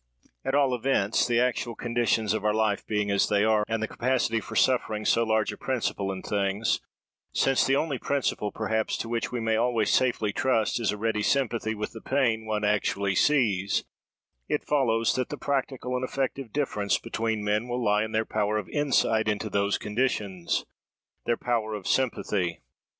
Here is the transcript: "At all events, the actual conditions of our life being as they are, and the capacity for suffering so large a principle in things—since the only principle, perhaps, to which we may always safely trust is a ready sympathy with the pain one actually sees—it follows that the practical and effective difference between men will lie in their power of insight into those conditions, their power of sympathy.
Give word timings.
"At 0.43 0.55
all 0.55 0.73
events, 0.73 1.27
the 1.27 1.39
actual 1.39 1.75
conditions 1.75 2.33
of 2.33 2.43
our 2.43 2.55
life 2.55 2.83
being 2.87 3.11
as 3.11 3.29
they 3.29 3.43
are, 3.43 3.63
and 3.67 3.83
the 3.83 3.87
capacity 3.87 4.39
for 4.41 4.55
suffering 4.55 5.05
so 5.05 5.23
large 5.23 5.51
a 5.53 5.57
principle 5.57 6.11
in 6.11 6.23
things—since 6.23 7.67
the 7.67 7.75
only 7.75 7.99
principle, 7.99 8.51
perhaps, 8.51 8.97
to 8.97 9.07
which 9.07 9.31
we 9.31 9.39
may 9.39 9.57
always 9.57 9.91
safely 9.91 10.33
trust 10.33 10.79
is 10.79 10.91
a 10.91 10.97
ready 10.97 11.21
sympathy 11.21 11.75
with 11.75 11.91
the 11.91 12.01
pain 12.01 12.47
one 12.47 12.63
actually 12.63 13.13
sees—it 13.13 14.65
follows 14.65 15.13
that 15.13 15.29
the 15.29 15.37
practical 15.37 15.95
and 15.95 16.03
effective 16.03 16.51
difference 16.51 16.97
between 16.97 17.43
men 17.43 17.67
will 17.67 17.83
lie 17.85 18.03
in 18.03 18.11
their 18.11 18.25
power 18.25 18.57
of 18.57 18.67
insight 18.69 19.27
into 19.27 19.51
those 19.51 19.77
conditions, 19.77 20.65
their 21.27 21.37
power 21.37 21.75
of 21.75 21.87
sympathy. 21.87 22.63